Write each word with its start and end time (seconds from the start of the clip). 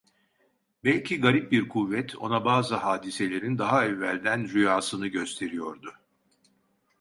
Belki 0.83 1.21
garip 1.21 1.51
bir 1.51 1.69
kuvvet 1.69 2.15
ona 2.15 2.45
bazı 2.45 2.75
hadiselerin 2.75 3.57
daha 3.57 3.85
evvelden 3.85 4.49
rüyasını 4.49 5.07
gösteriyordu. 5.07 5.93